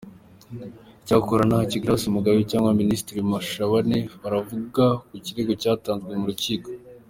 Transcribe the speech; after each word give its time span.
Icyakora 1.01 1.43
ntacyo 1.49 1.77
Grace 1.83 2.07
Mugabe 2.15 2.39
cyangwa 2.51 2.77
Minisitiri 2.81 3.21
Mashabane 3.31 3.99
baravuga 4.21 4.83
ku 5.07 5.15
kirego 5.25 5.51
cyatanzwe 5.61 6.13
mu 6.21 6.27
rukiko. 6.31 6.69